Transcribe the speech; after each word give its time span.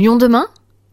Lyon 0.00 0.16
demain? 0.16 0.46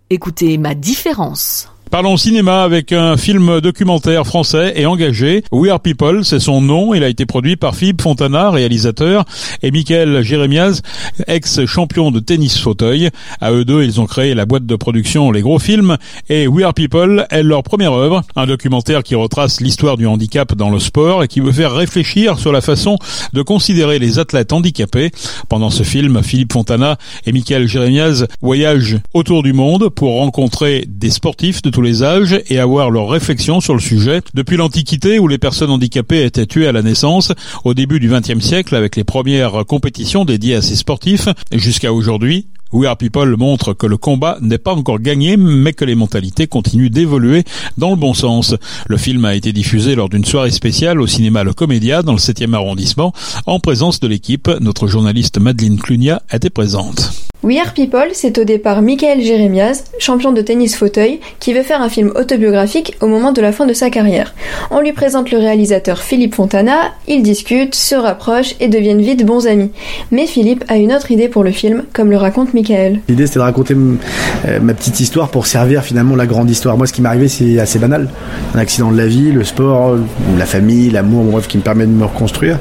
Écoutez 0.09 0.57
ma 0.57 0.75
différence. 0.75 1.71
Parlons 1.89 2.17
cinéma 2.17 2.63
avec 2.63 2.91
un 2.91 3.15
film 3.15 3.61
documentaire 3.61 4.27
français 4.27 4.73
et 4.75 4.85
engagé. 4.85 5.43
We 5.53 5.71
Are 5.71 5.79
People, 5.79 6.25
c'est 6.25 6.41
son 6.41 6.59
nom. 6.59 6.93
Il 6.93 7.01
a 7.01 7.07
été 7.07 7.25
produit 7.25 7.55
par 7.55 7.75
Philippe 7.75 8.01
Fontana, 8.01 8.51
réalisateur, 8.51 9.23
et 9.63 9.71
Michael 9.71 10.21
Jérémiaz, 10.21 10.81
ex-champion 11.27 12.11
de 12.11 12.19
tennis 12.19 12.59
fauteuil. 12.59 13.09
À 13.39 13.53
eux 13.53 13.63
deux, 13.63 13.83
ils 13.83 14.01
ont 14.01 14.05
créé 14.05 14.35
la 14.35 14.45
boîte 14.45 14.65
de 14.65 14.75
production 14.75 15.31
Les 15.31 15.41
Gros 15.41 15.59
Films 15.59 15.95
et 16.27 16.47
We 16.47 16.65
Are 16.65 16.73
People 16.73 17.25
est 17.29 17.41
leur 17.41 17.63
première 17.63 17.93
œuvre. 17.93 18.21
Un 18.35 18.47
documentaire 18.47 19.01
qui 19.01 19.15
retrace 19.15 19.61
l'histoire 19.61 19.95
du 19.95 20.05
handicap 20.07 20.55
dans 20.55 20.69
le 20.69 20.79
sport 20.79 21.23
et 21.23 21.29
qui 21.29 21.39
veut 21.39 21.53
faire 21.53 21.73
réfléchir 21.73 22.37
sur 22.37 22.51
la 22.51 22.59
façon 22.59 22.97
de 23.31 23.41
considérer 23.41 23.97
les 23.97 24.19
athlètes 24.19 24.51
handicapés. 24.51 25.11
Pendant 25.47 25.69
ce 25.69 25.83
film, 25.83 26.21
Philippe 26.21 26.51
Fontana 26.51 26.97
et 27.25 27.31
Michael 27.31 27.65
Jérémiaz 27.65 28.27
voyagent 28.41 28.97
autour 29.13 29.41
du 29.41 29.53
monde 29.53 29.87
pour 29.87 30.17
rencontrer 30.17 30.83
des 30.85 31.11
sportifs 31.11 31.61
de 31.61 31.69
tous 31.77 31.83
les 31.83 32.01
âges 32.01 32.41
et 32.47 32.57
avoir 32.57 32.89
leurs 32.89 33.07
réflexions 33.07 33.61
sur 33.61 33.75
le 33.75 33.79
sujet. 33.79 34.21
Depuis 34.33 34.57
l'Antiquité 34.57 35.19
où 35.19 35.27
les 35.27 35.37
personnes 35.37 35.69
handicapées 35.69 36.25
étaient 36.25 36.47
tuées 36.47 36.67
à 36.67 36.71
la 36.71 36.81
naissance, 36.81 37.31
au 37.65 37.75
début 37.75 37.99
du 37.99 38.09
XXe 38.09 38.43
siècle 38.43 38.73
avec 38.73 38.95
les 38.95 39.03
premières 39.03 39.63
compétitions 39.67 40.25
dédiées 40.25 40.55
à 40.55 40.63
ces 40.63 40.75
sportifs, 40.75 41.29
jusqu'à 41.51 41.93
aujourd'hui, 41.93 42.47
We 42.71 42.87
Are 42.87 42.97
People 42.97 43.37
montre 43.37 43.73
que 43.73 43.85
le 43.85 43.97
combat 43.97 44.39
n'est 44.41 44.57
pas 44.57 44.73
encore 44.73 44.97
gagné, 44.97 45.37
mais 45.37 45.73
que 45.73 45.85
les 45.85 45.93
mentalités 45.93 46.47
continuent 46.47 46.89
d'évoluer 46.89 47.43
dans 47.77 47.91
le 47.91 47.95
bon 47.95 48.15
sens. 48.15 48.55
Le 48.87 48.97
film 48.97 49.23
a 49.25 49.35
été 49.35 49.53
diffusé 49.53 49.93
lors 49.93 50.09
d'une 50.09 50.25
soirée 50.25 50.49
spéciale 50.49 50.99
au 50.99 51.05
cinéma 51.05 51.43
Le 51.43 51.53
Comédia 51.53 52.01
dans 52.01 52.13
le 52.13 52.17
7e 52.17 52.55
arrondissement, 52.55 53.13
en 53.45 53.59
présence 53.59 53.99
de 53.99 54.07
l'équipe. 54.07 54.49
Notre 54.61 54.87
journaliste 54.87 55.39
Madeleine 55.39 55.77
Clunia 55.77 56.23
était 56.33 56.49
présente. 56.49 57.26
We 57.47 57.59
Are 57.59 57.73
People, 57.73 58.09
c'est 58.11 58.37
au 58.39 58.43
départ 58.43 58.81
Michael 58.81 59.21
Jérémiaz, 59.21 59.85
champion 59.99 60.33
de 60.33 60.41
tennis 60.41 60.75
fauteuil, 60.75 61.21
qui 61.39 61.53
veut 61.53 61.63
faire 61.63 61.81
un 61.81 61.87
film 61.87 62.11
autobiographique 62.13 62.97
au 62.99 63.07
moment 63.07 63.31
de 63.31 63.39
la 63.39 63.53
fin 63.53 63.65
de 63.65 63.71
sa 63.71 63.89
carrière. 63.89 64.35
On 64.69 64.81
lui 64.81 64.91
présente 64.91 65.31
le 65.31 65.37
réalisateur 65.37 65.99
Philippe 65.99 66.35
Fontana, 66.35 66.91
ils 67.07 67.23
discutent, 67.23 67.73
se 67.73 67.95
rapprochent 67.95 68.55
et 68.59 68.67
deviennent 68.67 68.99
vite 68.99 69.25
bons 69.25 69.47
amis. 69.47 69.71
Mais 70.11 70.27
Philippe 70.27 70.65
a 70.67 70.75
une 70.75 70.91
autre 70.91 71.09
idée 71.09 71.29
pour 71.29 71.45
le 71.45 71.51
film, 71.51 71.85
comme 71.93 72.11
le 72.11 72.17
raconte 72.17 72.53
Michael. 72.53 72.99
L'idée 73.07 73.27
c'était 73.27 73.39
de 73.39 73.45
raconter 73.45 73.75
euh, 73.75 74.59
ma 74.59 74.73
petite 74.73 74.99
histoire 74.99 75.29
pour 75.29 75.47
servir 75.47 75.83
finalement 75.83 76.17
la 76.17 76.25
grande 76.25 76.49
histoire. 76.49 76.75
Moi 76.75 76.85
ce 76.85 76.91
qui 76.91 77.01
m'est 77.01 77.07
arrivé 77.07 77.29
c'est 77.29 77.59
assez 77.59 77.79
banal. 77.79 78.09
Un 78.55 78.59
accident 78.59 78.91
de 78.91 78.97
la 78.97 79.07
vie, 79.07 79.31
le 79.31 79.45
sport, 79.45 79.95
la 80.37 80.45
famille, 80.45 80.89
l'amour, 80.89 81.23
bref, 81.23 81.47
qui 81.47 81.57
me 81.57 81.63
permet 81.63 81.85
de 81.85 81.91
me 81.91 82.03
reconstruire. 82.03 82.59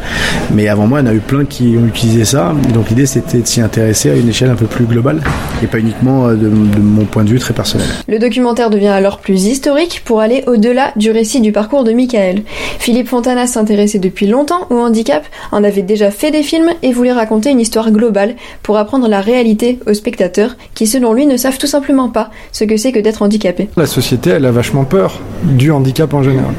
Mais 0.54 0.68
avant 0.68 0.86
moi 0.86 1.00
il 1.00 1.06
y 1.06 1.08
en 1.08 1.10
a 1.10 1.14
eu 1.14 1.18
plein 1.18 1.44
qui 1.44 1.76
ont 1.76 1.88
utilisé 1.88 2.24
ça. 2.24 2.54
donc 2.72 2.88
l'idée 2.90 3.06
c'était 3.06 3.38
de 3.38 3.46
s'y 3.48 3.60
intéresser 3.60 4.10
à 4.10 4.14
une 4.14 4.28
échelle 4.28 4.50
un 4.50 4.54
peu 4.54 4.66
plus 4.66 4.75
global 4.84 5.22
et 5.62 5.66
pas 5.66 5.78
uniquement 5.78 6.28
euh, 6.28 6.34
de, 6.34 6.48
mon 6.48 7.04
point 7.04 7.24
de 7.24 7.30
vue 7.30 7.38
très 7.38 7.54
personnel. 7.54 7.86
Le 8.08 8.18
documentaire 8.18 8.70
devient 8.70 8.88
alors 8.88 9.18
plus 9.18 9.46
historique 9.46 10.02
pour 10.04 10.20
aller 10.20 10.44
au-delà 10.46 10.92
du 10.96 11.10
récit 11.10 11.40
du 11.40 11.52
parcours 11.52 11.84
de 11.84 11.92
Michael. 11.92 12.42
Philippe 12.78 13.08
Fontana 13.08 13.46
s'intéressait 13.46 13.98
depuis 13.98 14.26
longtemps 14.26 14.66
au 14.70 14.76
handicap, 14.76 15.24
en 15.52 15.64
avait 15.64 15.82
déjà 15.82 16.10
fait 16.10 16.30
des 16.30 16.42
films 16.42 16.70
et 16.82 16.92
voulait 16.92 17.12
raconter 17.12 17.50
une 17.50 17.60
histoire 17.60 17.90
globale 17.90 18.36
pour 18.62 18.76
apprendre 18.76 19.08
la 19.08 19.20
réalité 19.20 19.78
aux 19.86 19.94
spectateurs 19.94 20.56
qui 20.74 20.86
selon 20.86 21.12
lui 21.12 21.26
ne 21.26 21.36
savent 21.36 21.58
tout 21.58 21.66
simplement 21.66 22.08
pas 22.08 22.30
ce 22.52 22.64
que 22.64 22.76
c'est 22.76 22.92
que 22.92 23.00
d'être 23.00 23.22
handicapé. 23.22 23.68
La 23.76 23.86
société 23.86 24.30
elle 24.30 24.44
a 24.44 24.52
vachement 24.52 24.84
peur 24.84 25.20
du 25.42 25.70
handicap 25.70 26.12
en 26.14 26.22
général. 26.22 26.54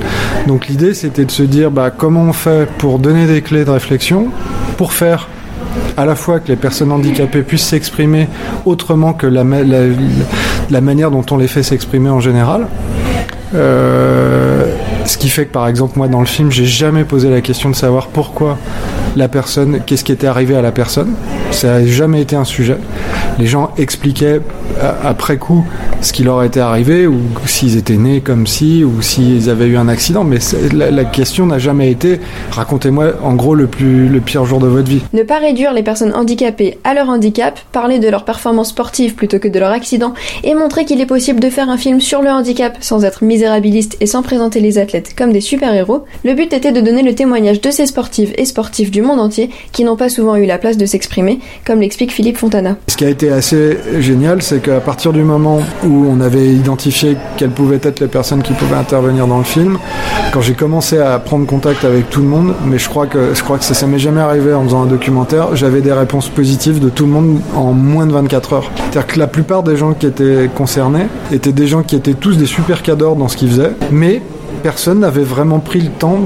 Donc 0.47 0.67
l'idée 0.67 0.93
c'était 0.93 1.25
de 1.25 1.31
se 1.31 1.43
dire 1.43 1.71
bah, 1.71 1.91
comment 1.95 2.23
on 2.23 2.33
fait 2.33 2.67
pour 2.77 2.99
donner 2.99 3.25
des 3.25 3.41
clés 3.41 3.65
de 3.65 3.69
réflexion 3.69 4.27
pour 4.77 4.93
faire 4.93 5.27
à 5.97 6.06
la 6.06 6.16
fois 6.16 6.39
que 6.39 6.47
les 6.50 6.56
personnes 6.56 6.92
handicapées 6.92 7.42
puissent 7.42 7.66
s'exprimer 7.66 8.28
autrement 8.66 9.14
que 9.14 9.28
la, 9.28 9.44
manière 10.81 11.11
dont 11.11 11.25
on 11.31 11.38
les 11.38 11.47
fait 11.47 11.64
s'exprimer 11.64 12.09
en 12.09 12.20
général. 12.20 12.67
Euh, 13.56 14.66
ce 15.05 15.17
qui 15.17 15.30
fait 15.30 15.45
que 15.45 15.53
par 15.53 15.70
exemple 15.70 15.98
moi 15.98 16.09
dans 16.09 16.20
le 16.20 16.25
film 16.25 16.52
j'ai 16.52 16.66
jamais 16.66 17.05
posé 17.05 17.30
la 17.30 17.39
question 17.39 17.70
de 17.70 17.76
savoir 17.76 18.08
pourquoi 18.08 18.58
la 19.16 19.30
personne, 19.30 19.80
qu'est-ce 19.86 20.04
qui 20.04 20.11
était 20.11 20.27
arrivé 20.27 20.55
à 20.55 20.61
la 20.61 20.71
personne. 20.71 21.14
Ça 21.52 21.80
n'a 21.80 21.86
jamais 21.87 22.21
été 22.21 22.36
un 22.36 22.43
sujet. 22.43 22.77
Les 23.39 23.48
gens 23.48 23.71
expliquaient 23.77 24.42
après 25.04 25.38
coup 25.38 25.65
ce 26.02 26.14
qui 26.14 26.23
leur 26.23 26.43
était 26.43 26.60
arrivé, 26.60 27.08
ou 27.08 27.20
s'ils 27.45 27.77
étaient 27.77 27.98
nés 27.98 28.21
comme 28.21 28.48
si, 28.48 28.83
ou 28.83 29.02
s'ils 29.02 29.49
avaient 29.49 29.67
eu 29.67 29.77
un 29.77 29.88
accident. 29.88 30.23
Mais 30.23 30.38
la, 30.73 31.05
question 31.05 31.45
n'a 31.45 31.58
jamais 31.58 31.92
été 31.92 32.20
racontez-moi 32.52 33.14
en 33.23 33.33
gros 33.33 33.55
le, 33.55 33.67
plus, 33.67 34.08
le 34.08 34.20
pire 34.20 34.45
jour 34.45 34.60
de 34.60 34.67
votre 34.67 34.89
vie. 34.89 35.02
Ne 35.14 35.23
pas 35.23 35.39
réduire 35.39 35.73
les 35.73 35.83
personnes 35.83 36.14
handicapées 36.14 36.77
à 36.83 36.93
leur 36.93 37.10
handicap, 37.10 37.60
parler 37.71 37.99
de 37.99 38.08
leur 38.10 38.26
performance 38.26 38.70
sportive 38.70 39.16
plutôt 39.16 39.39
que 39.39 39.48
de 39.48 39.60
leur 39.60 39.71
accident, 39.71 40.14
et 40.43 40.54
montrer 40.54 40.86
qu'il 40.86 41.02
est 41.02 41.05
possible 41.05 41.39
de 41.39 41.49
faire 41.49 41.70
un 41.70 41.77
film 41.77 42.02
sur 42.02 42.21
le 42.21 42.30
handicap 42.30 42.77
sans 42.82 43.04
être 43.05 43.23
misérabiliste 43.23 43.98
et 44.02 44.05
sans 44.05 44.21
présenter 44.21 44.60
les 44.60 44.77
athlètes 44.77 45.16
comme 45.16 45.32
des 45.32 45.42
super-héros. 45.42 46.05
Le 46.23 46.33
but 46.33 46.54
était 46.54 46.71
de 46.71 46.82
donner 46.82 47.04
le 47.04 47.16
témoignage 47.16 47.61
de 47.61 47.71
ces 47.71 47.86
sportives 47.86 48.33
et 48.37 48.45
sportifs 48.45 48.92
du 48.92 49.02
monde 49.02 49.20
entier 49.20 49.49
qui 49.71 49.83
n'ont 49.83 49.95
pas 49.95 50.10
souvent 50.10 50.36
eu 50.36 50.45
la 50.45 50.58
place 50.58 50.77
de 50.77 50.86
s'exprimer, 50.86 51.39
comme 51.66 51.82
l'explique 51.82 52.11
Philippe 52.11 52.37
Fontana. 52.37 52.77
Ce 52.87 52.98
qui 52.98 53.05
a 53.05 53.10
été 53.10 53.32
assez 53.32 53.77
génial, 53.99 54.42
c'est 54.42 54.61
qu'à 54.67 54.82
partir 54.82 55.14
du 55.14 55.23
moment 55.23 55.61
où 55.86 56.08
on 56.10 56.20
avait 56.20 56.48
identifié 56.48 57.16
quelles 57.38 57.52
pouvaient 57.52 57.80
être 57.82 58.02
les 58.02 58.08
personnes 58.08 58.44
qui 58.44 58.52
pouvaient 58.54 58.76
intervenir 58.76 59.26
dans 59.26 59.38
le 59.38 59.45
film, 59.45 59.78
quand 60.33 60.42
j'ai 60.42 60.55
commencé 60.55 61.00
à 61.00 61.17
prendre 61.20 61.45
contact 61.45 61.86
avec 61.86 62.10
tout 62.10 62.22
le 62.22 62.28
monde, 62.28 62.54
mais 62.66 62.78
je 62.78 62.89
crois 62.89 63.08
que, 63.08 63.33
je 63.33 63.42
crois 63.44 63.58
que 63.58 63.64
ça, 63.64 63.73
ça 63.73 63.88
m'est 63.88 64.00
jamais 64.00 64.20
arrivé 64.20 64.54
en 64.54 64.64
faisant 64.66 64.83
un 64.83 64.88
documentaire, 64.88 65.55
j'avais 65.55 65.80
des 65.80 65.94
réponses 65.94 66.28
positives 66.28 66.80
de 66.80 66.89
tout 66.89 67.05
le 67.05 67.11
monde 67.11 67.39
en 67.55 67.72
moins 67.72 68.05
de 68.05 68.11
24 68.11 68.54
heures. 68.54 68.72
C'est-à-dire 68.76 69.08
que 69.08 69.20
la 69.20 69.28
plupart 69.28 69.64
des 69.64 69.78
gens 69.78 69.94
qui 69.94 70.05
étaient 70.05 70.50
concernés 70.54 71.08
étaient 71.32 71.54
des 71.54 71.67
gens 71.67 71.82
qui 71.84 71.95
étaient 71.95 72.14
tous 72.14 72.38
des 72.38 72.45
super 72.45 72.84
cadors 72.84 73.16
dans 73.16 73.30
ce 73.30 73.38
qu'ils 73.38 73.49
faisaient, 73.49 73.73
mais 73.92 74.22
personne 74.61 74.99
n'avait 74.99 75.23
vraiment 75.23 75.59
pris 75.59 75.81
le 75.81 75.89
temps 75.89 76.19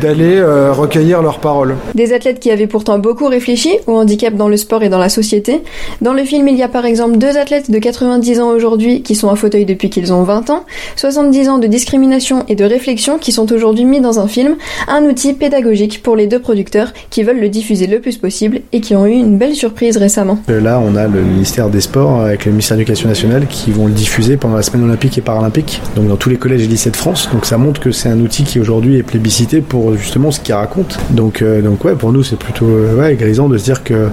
d'aller 0.00 0.36
euh, 0.36 0.72
recueillir 0.72 1.22
leurs 1.22 1.40
paroles. 1.40 1.76
Des 1.94 2.12
athlètes 2.12 2.40
qui 2.40 2.50
avaient 2.50 2.66
pourtant 2.66 2.98
beaucoup 2.98 3.26
réfléchi 3.26 3.70
au 3.86 3.96
handicap 3.96 4.34
dans 4.34 4.48
le 4.48 4.56
sport 4.56 4.82
et 4.82 4.88
dans 4.88 4.98
la 4.98 5.08
société. 5.08 5.62
Dans 6.00 6.12
le 6.12 6.24
film, 6.24 6.48
il 6.48 6.56
y 6.56 6.62
a 6.62 6.68
par 6.68 6.84
exemple 6.84 7.18
deux 7.18 7.36
athlètes 7.36 7.70
de 7.70 7.78
90 7.78 8.40
ans 8.40 8.50
aujourd'hui 8.50 9.02
qui 9.02 9.14
sont 9.14 9.28
en 9.28 9.36
fauteuil 9.36 9.64
depuis 9.64 9.90
qu'ils 9.90 10.12
ont 10.12 10.22
20 10.22 10.50
ans, 10.50 10.64
70 10.96 11.48
ans 11.48 11.58
de 11.58 11.66
discrimination 11.66 12.44
et 12.48 12.54
de 12.54 12.64
réflexion 12.64 13.18
qui 13.18 13.32
sont 13.32 13.52
aujourd'hui 13.52 13.84
mis 13.84 14.00
dans 14.00 14.20
un 14.20 14.28
film, 14.28 14.56
un 14.88 15.02
outil 15.04 15.32
pédagogique 15.32 16.02
pour 16.02 16.16
les 16.16 16.26
deux 16.26 16.40
producteurs 16.40 16.92
qui 17.10 17.22
veulent 17.22 17.40
le 17.40 17.48
diffuser 17.48 17.86
le 17.86 18.00
plus 18.00 18.16
possible 18.16 18.60
et 18.72 18.80
qui 18.80 18.94
ont 18.94 19.06
eu 19.06 19.12
une 19.12 19.38
belle 19.38 19.54
surprise 19.54 19.96
récemment. 19.96 20.38
Euh, 20.48 20.60
là, 20.60 20.80
on 20.80 20.96
a 20.96 21.06
le 21.06 21.22
ministère 21.22 21.68
des 21.68 21.80
Sports 21.80 22.20
avec 22.20 22.44
le 22.44 22.52
ministère 22.52 22.76
de 22.76 22.80
l'Éducation 22.80 23.08
nationale 23.08 23.46
qui 23.48 23.70
vont 23.70 23.86
le 23.86 23.92
diffuser 23.92 24.36
pendant 24.36 24.56
la 24.56 24.62
semaine 24.62 24.84
olympique 24.84 25.18
et 25.18 25.20
paralympique, 25.20 25.80
donc 25.96 26.08
dans 26.08 26.16
tous 26.16 26.28
les 26.28 26.36
collèges 26.36 26.62
et 26.62 26.66
lycées 26.66 26.90
de 26.90 26.96
France. 26.96 27.28
Donc 27.32 27.46
ça 27.46 27.58
montre 27.58 27.79
que 27.80 27.90
c'est 27.90 28.08
un 28.08 28.20
outil 28.20 28.44
qui 28.44 28.60
aujourd'hui 28.60 28.96
est 28.96 29.02
plébiscité 29.02 29.60
pour 29.60 29.96
justement 29.96 30.30
ce 30.30 30.40
qu'il 30.40 30.54
raconte. 30.54 30.98
Donc, 31.10 31.42
euh, 31.42 31.62
donc 31.62 31.84
ouais, 31.84 31.94
pour 31.94 32.12
nous 32.12 32.22
c'est 32.22 32.38
plutôt 32.38 32.66
euh, 32.66 32.96
ouais, 32.96 33.14
grisant 33.14 33.48
de 33.48 33.58
se 33.58 33.64
dire 33.64 33.82
que 33.82 34.08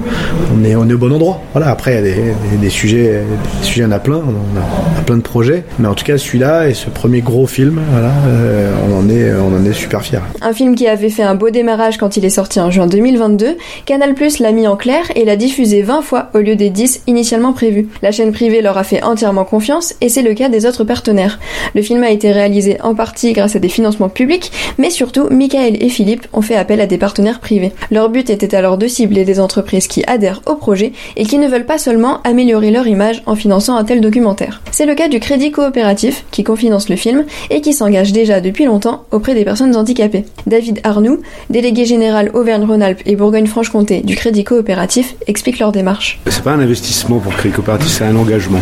on 0.55 0.63
est, 0.63 0.75
on 0.75 0.89
est 0.89 0.94
au 0.94 0.97
bon 0.97 1.13
endroit. 1.13 1.41
Voilà, 1.53 1.69
après 1.69 1.91
il 1.91 1.95
y 1.95 1.97
a 1.97 2.01
des, 2.01 2.57
des, 2.59 2.69
sujets, 2.69 3.22
des 3.61 3.66
sujets, 3.66 3.85
on 3.85 3.91
a 3.91 4.00
plein, 4.00 4.17
on 4.17 4.59
a, 4.59 5.01
plein 5.03 5.17
de 5.17 5.22
projets, 5.22 5.63
mais 5.79 5.88
en 5.88 5.94
tout 5.94 6.05
cas 6.05 6.17
celui-là 6.17 6.69
et 6.69 6.73
ce 6.73 6.89
premier 6.89 7.22
gros 7.22 7.45
film, 7.45 7.79
voilà, 7.91 8.11
euh, 8.28 8.73
on 8.89 9.00
en 9.00 9.09
est, 9.09 9.31
on 9.33 9.55
en 9.55 9.66
est 9.66 9.73
super 9.73 10.01
fiers. 10.01 10.19
Un 10.41 10.53
film 10.53 10.75
qui 10.75 10.88
avait 10.88 11.09
fait 11.09 11.23
un 11.23 11.35
beau 11.35 11.49
démarrage 11.49 11.97
quand 11.97 12.17
il 12.17 12.25
est 12.25 12.29
sorti 12.29 12.59
en 12.59 12.72
juin 12.72 12.88
2022, 12.88 13.57
Canal 13.85 14.16
l'a 14.39 14.51
mis 14.51 14.67
en 14.67 14.75
clair 14.75 15.03
et 15.16 15.25
l'a 15.25 15.35
diffusé 15.35 15.81
20 15.81 16.01
fois 16.01 16.29
au 16.34 16.39
lieu 16.39 16.55
des 16.55 16.69
10 16.69 17.03
initialement 17.07 17.53
prévus. 17.53 17.88
La 18.01 18.11
chaîne 18.11 18.31
privée 18.31 18.61
leur 18.61 18.78
a 18.78 18.84
fait 18.84 19.03
entièrement 19.03 19.45
confiance 19.45 19.95
et 20.01 20.09
c'est 20.09 20.22
le 20.22 20.34
cas 20.34 20.49
des 20.49 20.66
autres 20.66 20.84
partenaires. 20.84 21.39
Le 21.75 21.81
film 21.81 22.03
a 22.03 22.11
été 22.11 22.31
réalisé 22.31 22.78
en 22.81 22.95
partie 22.95 23.34
grâce 23.34 23.47
à 23.56 23.59
des 23.59 23.69
financements 23.69 24.09
publics, 24.09 24.52
mais 24.78 24.90
surtout, 24.90 25.28
Michael 25.30 25.81
et 25.81 25.90
Philippe 25.90 26.28
ont 26.34 26.41
fait 26.41 26.56
appel 26.56 26.81
à 26.81 26.88
des 26.88 26.97
partenaires 26.97 27.40
privés. 27.40 27.72
Leur 27.91 28.09
but 28.09 28.30
était 28.30 28.56
alors 28.56 28.78
de 28.78 28.88
cibler 28.88 29.25
des 29.25 29.40
entreprises 29.40 29.88
qui 29.88 30.03
adhèrent 30.08 30.41
au 30.46 30.56
projet 30.56 30.91
et 31.16 31.25
qui 31.25 31.38
ne 31.38 31.47
veulent 31.47 31.66
pas 31.66 31.78
seulement 31.78 32.22
améliorer 32.24 32.72
leur 32.72 32.88
image 32.88 33.24
en 33.25 33.35
finançant 33.35 33.75
un 33.75 33.84
tel 33.84 34.02
documentaire. 34.02 34.61
C'est 34.72 34.85
le 34.85 34.96
cas 34.96 35.08
du 35.08 35.20
Crédit 35.20 35.52
Coopératif, 35.52 36.26
qui 36.32 36.44
cofinance 36.44 36.90
le 36.90 36.96
film 36.96 37.26
et 37.49 37.61
qui 37.61 37.73
s'engage 37.73 38.11
déjà 38.11 38.41
depuis 38.41 38.66
longtemps 38.66 39.05
auprès 39.11 39.34
des 39.34 39.46
personnes 39.46 39.76
handicapées. 39.76 40.26
David 40.46 40.79
Arnoux, 40.84 41.20
délégué 41.49 41.85
général 41.85 42.32
Auvergne-Rhône-Alpes 42.34 43.02
et 43.05 43.16
Bourgogne-Franche-Comté 43.16 44.02
du 44.02 44.16
Crédit 44.16 44.44
Coopératif, 44.44 45.16
explique 45.28 45.59
leur 45.59 45.72
démarche. 45.72 46.20
C'est 46.28 46.44
pas 46.44 46.52
un 46.52 46.59
investissement 46.59 47.20
pour 47.20 47.32
le 47.32 47.38
Crédit 47.38 47.55
Coopératif, 47.55 47.88
c'est 47.88 48.05
un 48.05 48.16
engagement. 48.16 48.59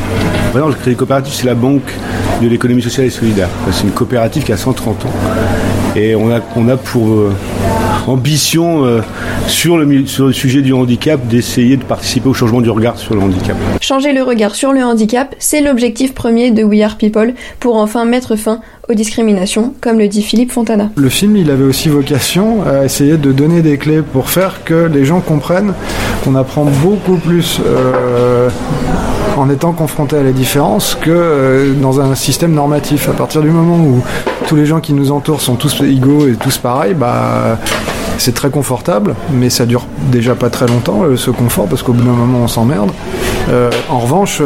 le 0.54 0.74
Crédit 0.74 0.98
Coopératif, 0.98 1.34
c'est 1.34 1.46
la 1.46 1.56
banque 1.56 1.92
de 2.42 2.48
l'économie 2.48 2.82
sociale 2.82 3.08
et 3.08 3.10
solidaire. 3.10 3.50
C'est 3.72 3.84
une 3.84 3.92
coopérative 3.92 4.44
qui 4.44 4.52
a 4.52 4.58
130 4.76 5.06
ans. 5.06 5.14
Et 5.96 6.16
on 6.16 6.32
a, 6.32 6.40
on 6.56 6.68
a 6.68 6.78
pour 6.78 7.08
euh, 7.08 7.32
ambition 8.08 8.86
euh, 8.86 9.02
sur, 9.48 9.78
le, 9.78 10.06
sur 10.06 10.28
le 10.28 10.34
sujet 10.34 10.62
du 10.62 10.74
handicap 10.74 11.26
d'essayer 11.28 11.78
de 11.78 11.84
participer 11.84 12.30
au 12.30 12.34
changement 12.34 12.62
du 12.62 12.70
regard 12.70 12.98
sur 12.98 13.16
le 13.16 13.22
handicap. 13.22 13.56
Changer 13.82 14.14
le 14.14 14.24
regard 14.24 14.56
sur 14.56 14.74
le 14.74 14.84
handicap, 14.84 15.36
c'est 15.40 15.62
l'objectif 15.62 16.14
premier 16.14 16.52
de 16.52 16.64
We 16.64 16.82
Are 16.82 16.98
People 16.98 17.34
pour 17.60 17.78
enfin 17.78 18.06
mettre 18.06 18.36
fin 18.36 18.60
aux 18.90 18.94
discriminations, 18.94 19.74
comme 19.82 19.98
le 19.98 20.08
dit 20.08 20.22
Philippe 20.22 20.52
Fontana. 20.52 20.90
Le 20.96 21.10
film, 21.10 21.38
il 21.38 21.50
avait 21.50 21.64
aussi 21.64 21.90
vocation 21.90 22.64
à 22.68 22.86
essayer 22.86 23.18
de 23.18 23.32
donner 23.32 23.62
des 23.62 23.78
clés 23.78 24.02
pour 24.02 24.30
faire 24.30 24.64
que 24.64 24.88
les 24.94 25.06
gens 25.06 25.22
comprennent 25.22 25.74
qu'on 26.24 26.36
apprend 26.36 26.66
beaucoup 26.66 27.18
plus 27.18 27.60
euh, 27.66 28.50
en 29.46 29.50
étant 29.50 29.74
confronté 29.74 30.18
à 30.18 30.24
la 30.24 30.32
différence 30.32 30.96
que 30.96 31.12
euh, 31.12 31.74
dans 31.74 32.00
un 32.00 32.16
système 32.16 32.54
normatif. 32.54 33.10
À 33.10 33.14
partir 33.14 33.42
du 33.42 33.50
moment 33.50 33.78
où 33.78 34.04
tous 34.48 34.56
les 34.56 34.66
gens 34.66 34.80
qui 34.80 34.94
nous 34.94 35.12
entourent 35.12 35.42
sont 35.42 35.56
tous 35.56 35.82
égaux 35.82 36.28
et 36.28 36.34
tous 36.34 36.58
pareils, 36.58 36.96
bah 36.96 37.58
c'est 38.18 38.34
très 38.34 38.50
confortable, 38.50 39.14
mais 39.32 39.50
ça 39.50 39.66
dure 39.66 39.86
déjà 40.12 40.36
pas 40.36 40.50
très 40.50 40.66
longtemps 40.68 41.04
euh, 41.04 41.18
ce 41.18 41.30
confort 41.30 41.68
parce 41.68 41.84
qu'au 41.84 41.94
bout 41.94 42.04
d'un 42.04 42.12
moment 42.12 42.40
on 42.44 42.48
s'emmerde. 42.48 42.90
Euh, 43.50 43.70
en 43.90 44.00
revanche, 44.00 44.42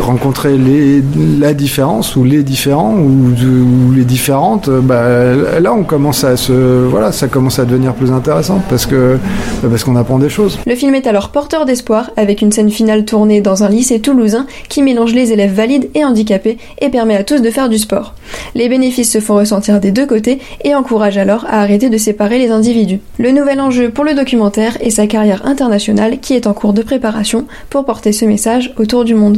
rencontrer 0.00 0.56
les, 0.56 1.02
la 1.38 1.54
différence 1.54 2.16
ou 2.16 2.24
les 2.24 2.42
différents 2.42 2.94
ou, 2.94 3.92
les 3.94 4.04
différentes, 4.04 4.70
bah, 4.70 5.34
là 5.60 5.72
on 5.72 5.84
commence 5.84 6.24
à 6.24 6.36
se, 6.36 6.52
voilà, 6.52 7.12
ça 7.12 7.28
commence 7.28 7.58
à 7.58 7.64
devenir 7.64 7.94
plus 7.94 8.12
intéressant 8.12 8.62
parce 8.68 8.86
que 8.86 9.18
parce 9.62 9.84
qu'on 9.84 9.96
apprend 9.96 10.18
des 10.18 10.28
choses. 10.28 10.58
Le 10.66 10.74
film 10.74 10.94
est 10.94 11.06
alors 11.06 11.30
porteur 11.30 11.64
d'espoir 11.64 12.10
avec 12.16 12.42
une 12.42 12.52
scène 12.52 12.70
finale 12.70 13.04
tournée 13.04 13.40
dans 13.40 13.64
un 13.64 13.68
lycée 13.68 14.00
toulousain 14.00 14.46
qui 14.68 14.82
mélange 14.82 15.14
les 15.14 15.32
élèves 15.32 15.52
valides 15.52 15.90
et 15.94 16.04
handicapés 16.04 16.58
et 16.80 16.88
permet 16.88 17.16
à 17.16 17.24
tous 17.24 17.40
de 17.40 17.50
faire 17.50 17.68
du 17.68 17.78
sport. 17.78 18.14
Les 18.54 18.68
bénéfices 18.68 19.12
se 19.12 19.20
font 19.20 19.36
ressentir 19.36 19.80
des 19.80 19.90
deux 19.90 20.06
côtés 20.06 20.38
et 20.64 20.74
encouragent 20.74 21.18
alors 21.18 21.44
à 21.48 21.60
arrêter 21.60 21.90
de 21.90 21.98
séparer 21.98 22.38
les 22.38 22.50
individus. 22.50 23.00
Le 23.18 23.30
nouvel 23.30 23.60
enjeu 23.60 23.90
pour 23.90 24.04
le 24.04 24.14
documentaire 24.14 24.76
est 24.80 24.90
sa 24.90 25.06
carrière 25.06 25.46
internationale 25.46 26.18
qui 26.20 26.34
est 26.34 26.46
en 26.46 26.54
cours 26.54 26.72
de 26.72 26.82
préparation 26.82 27.46
pour 27.70 27.84
porter 27.84 28.12
ce 28.12 28.24
message 28.24 28.72
autour 28.78 29.04
du 29.04 29.14
monde. 29.14 29.36